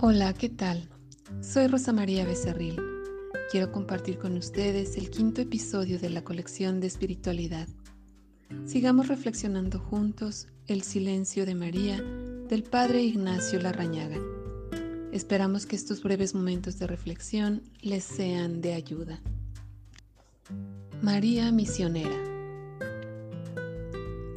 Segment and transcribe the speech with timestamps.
[0.00, 0.88] Hola, ¿qué tal?
[1.42, 2.80] Soy Rosa María Becerril.
[3.50, 7.68] Quiero compartir con ustedes el quinto episodio de la colección de espiritualidad.
[8.64, 12.00] Sigamos reflexionando juntos el silencio de María
[12.48, 14.18] del Padre Ignacio Larrañaga.
[15.12, 19.20] Esperamos que estos breves momentos de reflexión les sean de ayuda.
[21.02, 22.16] María Misionera.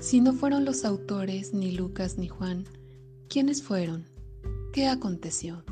[0.00, 2.64] Si no fueron los autores, ni Lucas ni Juan,
[3.28, 4.04] ¿quiénes fueron?
[4.72, 5.62] ¿Qué aconteció?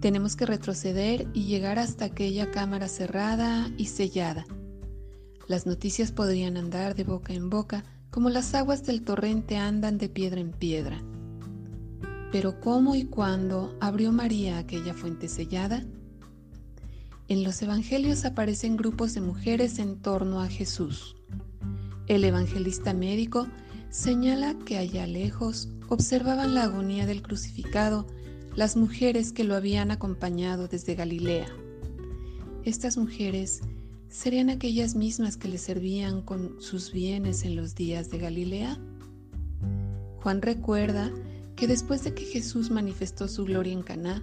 [0.00, 4.46] Tenemos que retroceder y llegar hasta aquella cámara cerrada y sellada.
[5.48, 10.08] Las noticias podrían andar de boca en boca como las aguas del torrente andan de
[10.08, 11.02] piedra en piedra.
[12.30, 15.84] Pero ¿cómo y cuándo abrió María aquella fuente sellada?
[17.26, 21.16] En los evangelios aparecen grupos de mujeres en torno a Jesús.
[22.06, 23.46] El evangelista médico
[23.88, 28.06] señala que allá lejos observaban la agonía del crucificado
[28.54, 31.48] las mujeres que lo habían acompañado desde Galilea.
[32.64, 33.62] Estas mujeres
[34.08, 38.78] serían aquellas mismas que le servían con sus bienes en los días de Galilea.
[40.16, 41.10] Juan recuerda
[41.56, 44.22] que después de que Jesús manifestó su gloria en Caná,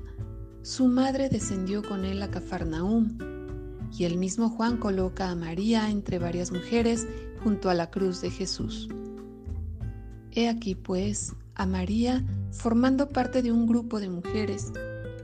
[0.63, 3.17] su madre descendió con él a Cafarnaúm,
[3.97, 7.07] y el mismo Juan coloca a María entre varias mujeres
[7.43, 8.87] junto a la cruz de Jesús.
[10.31, 14.71] He aquí, pues, a María formando parte de un grupo de mujeres,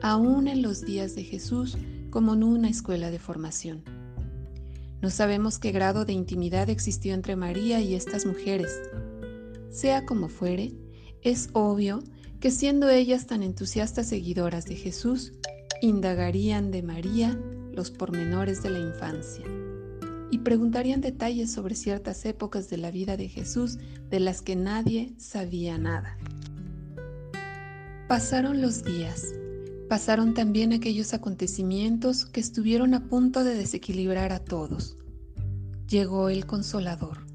[0.02, 1.78] aún en los días de Jesús,
[2.10, 3.84] como en una escuela de formación.
[5.02, 8.82] No sabemos qué grado de intimidad existió entre María y estas mujeres.
[9.70, 10.74] Sea como fuere,
[11.22, 12.00] es obvio
[12.40, 15.34] que siendo ellas tan entusiastas seguidoras de Jesús,
[15.82, 17.40] indagarían de María
[17.72, 19.46] los pormenores de la infancia
[20.30, 23.78] y preguntarían detalles sobre ciertas épocas de la vida de Jesús
[24.10, 26.18] de las que nadie sabía nada.
[28.08, 29.34] Pasaron los días,
[29.90, 34.98] pasaron también aquellos acontecimientos que estuvieron a punto de desequilibrar a todos.
[35.88, 37.26] Llegó el consolador.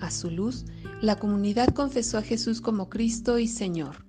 [0.00, 0.66] A su luz,
[1.02, 4.07] la comunidad confesó a Jesús como Cristo y Señor.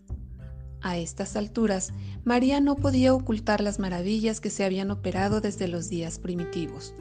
[0.82, 1.92] A estas alturas,
[2.24, 6.94] María no podía ocultar las maravillas que se habían operado desde los días primitivos.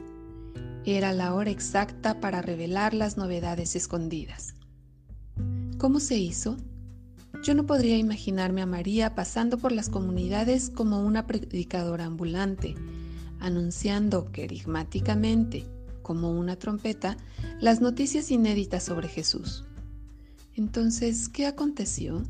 [0.85, 4.55] Era la hora exacta para revelar las novedades escondidas.
[5.77, 6.57] ¿Cómo se hizo?
[7.41, 12.75] Yo no podría imaginarme a María pasando por las comunidades como una predicadora ambulante,
[13.39, 15.65] anunciando querigmáticamente,
[16.01, 17.15] como una trompeta,
[17.61, 19.63] las noticias inéditas sobre Jesús.
[20.55, 22.23] Entonces, ¿qué aconteció?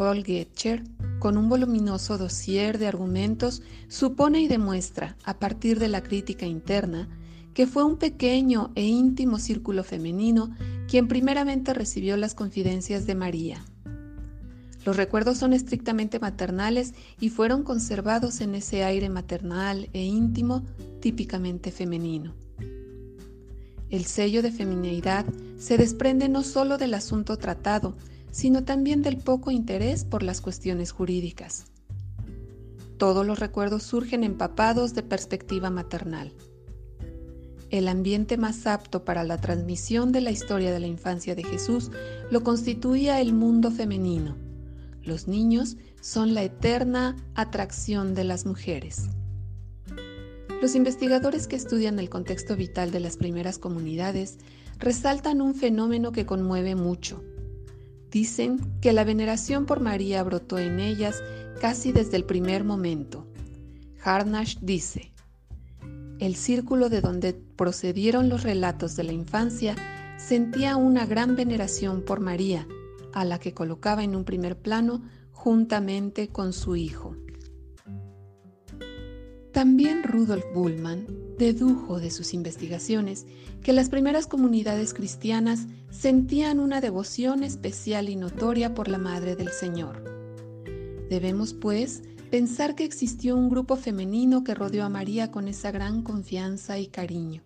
[0.00, 0.82] Paul Getcher,
[1.18, 7.06] con un voluminoso dossier de argumentos, supone y demuestra, a partir de la crítica interna,
[7.52, 10.56] que fue un pequeño e íntimo círculo femenino
[10.88, 13.62] quien primeramente recibió las confidencias de María.
[14.86, 20.64] Los recuerdos son estrictamente maternales y fueron conservados en ese aire maternal e íntimo
[21.00, 22.32] típicamente femenino.
[23.90, 25.26] El sello de femineidad
[25.58, 27.98] se desprende no solo del asunto tratado,
[28.30, 31.66] sino también del poco interés por las cuestiones jurídicas.
[32.98, 36.32] Todos los recuerdos surgen empapados de perspectiva maternal.
[37.70, 41.90] El ambiente más apto para la transmisión de la historia de la infancia de Jesús
[42.30, 44.36] lo constituía el mundo femenino.
[45.02, 49.08] Los niños son la eterna atracción de las mujeres.
[50.60, 54.38] Los investigadores que estudian el contexto vital de las primeras comunidades
[54.78, 57.22] resaltan un fenómeno que conmueve mucho,
[58.10, 61.22] Dicen que la veneración por María brotó en ellas
[61.60, 63.26] casi desde el primer momento.
[64.02, 65.12] Harnash dice,
[66.18, 69.76] el círculo de donde procedieron los relatos de la infancia
[70.18, 72.66] sentía una gran veneración por María,
[73.12, 77.16] a la que colocaba en un primer plano juntamente con su hijo.
[79.52, 81.06] También Rudolf Bullmann
[81.40, 83.26] dedujo de sus investigaciones
[83.62, 89.48] que las primeras comunidades cristianas sentían una devoción especial y notoria por la Madre del
[89.48, 90.04] Señor.
[91.08, 96.02] Debemos, pues, pensar que existió un grupo femenino que rodeó a María con esa gran
[96.02, 97.42] confianza y cariño.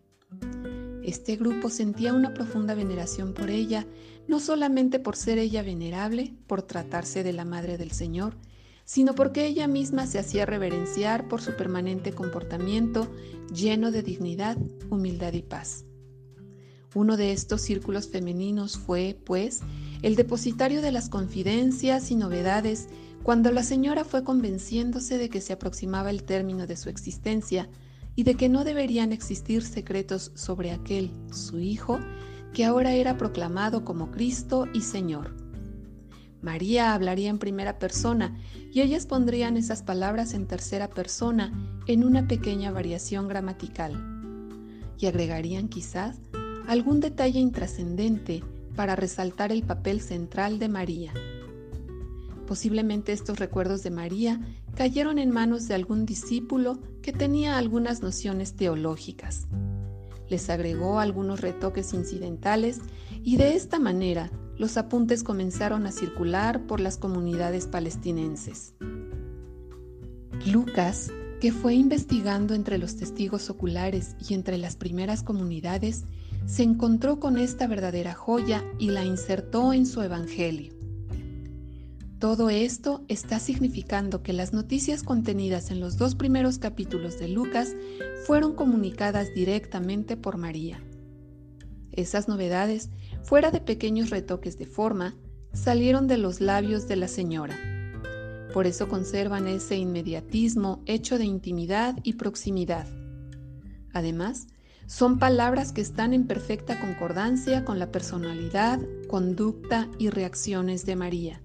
[1.04, 3.86] Este grupo sentía una profunda veneración por ella,
[4.26, 8.34] no solamente por ser ella venerable, por tratarse de la Madre del Señor,
[8.84, 13.10] sino porque ella misma se hacía reverenciar por su permanente comportamiento
[13.52, 14.58] lleno de dignidad,
[14.90, 15.84] humildad y paz.
[16.94, 19.62] Uno de estos círculos femeninos fue, pues,
[20.02, 22.88] el depositario de las confidencias y novedades
[23.22, 27.68] cuando la señora fue convenciéndose de que se aproximaba el término de su existencia
[28.14, 31.98] y de que no deberían existir secretos sobre aquel, su Hijo,
[32.52, 35.43] que ahora era proclamado como Cristo y Señor.
[36.44, 38.36] María hablaría en primera persona
[38.70, 41.50] y ellas pondrían esas palabras en tercera persona
[41.86, 43.94] en una pequeña variación gramatical.
[44.98, 46.18] Y agregarían quizás
[46.68, 48.44] algún detalle intrascendente
[48.76, 51.14] para resaltar el papel central de María.
[52.46, 54.38] Posiblemente estos recuerdos de María
[54.76, 59.46] cayeron en manos de algún discípulo que tenía algunas nociones teológicas.
[60.28, 62.80] Les agregó algunos retoques incidentales
[63.22, 68.74] y de esta manera los apuntes comenzaron a circular por las comunidades palestinenses.
[70.46, 71.10] Lucas,
[71.40, 76.04] que fue investigando entre los testigos oculares y entre las primeras comunidades,
[76.46, 80.74] se encontró con esta verdadera joya y la insertó en su Evangelio.
[82.18, 87.74] Todo esto está significando que las noticias contenidas en los dos primeros capítulos de Lucas
[88.26, 90.82] fueron comunicadas directamente por María.
[91.92, 92.90] Esas novedades,
[93.24, 95.14] fuera de pequeños retoques de forma,
[95.52, 97.56] salieron de los labios de la señora.
[98.52, 102.86] Por eso conservan ese inmediatismo hecho de intimidad y proximidad.
[103.92, 104.46] Además,
[104.86, 111.42] son palabras que están en perfecta concordancia con la personalidad, conducta y reacciones de María.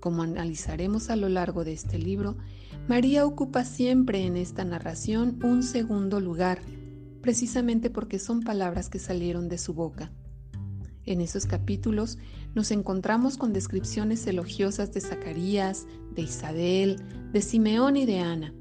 [0.00, 2.36] Como analizaremos a lo largo de este libro,
[2.88, 6.58] María ocupa siempre en esta narración un segundo lugar,
[7.22, 10.12] precisamente porque son palabras que salieron de su boca.
[11.06, 12.18] En esos capítulos
[12.54, 16.96] nos encontramos con descripciones elogiosas de Zacarías, de Isabel,
[17.32, 18.54] de Simeón y de Ana.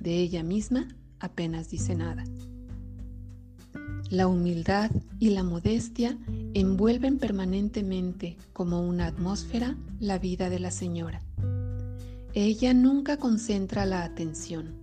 [0.00, 0.88] De ella misma
[1.20, 2.24] apenas dice nada.
[4.10, 4.90] La humildad
[5.20, 6.18] y la modestia
[6.52, 11.22] envuelven permanentemente como una atmósfera la vida de la señora.
[12.34, 14.74] Ella nunca concentra la atención.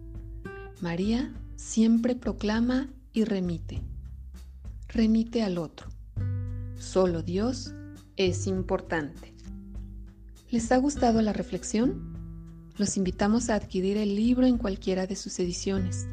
[0.81, 3.81] María siempre proclama y remite.
[4.87, 5.96] Remite al otro.
[6.79, 7.73] Solo Dios
[8.17, 9.33] es importante.
[10.51, 12.13] ¿Les ha gustado la reflexión?
[12.77, 16.07] Los invitamos a adquirir el libro en cualquiera de sus ediciones.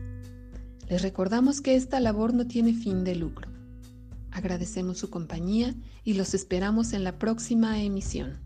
[0.88, 3.50] Les recordamos que esta labor no tiene fin de lucro.
[4.30, 8.43] Agradecemos su compañía y los esperamos en la próxima emisión.